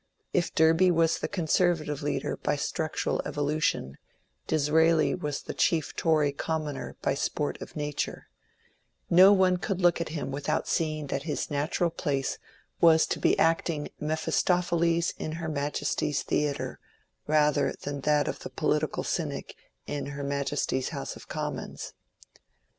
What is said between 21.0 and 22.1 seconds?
of Commons.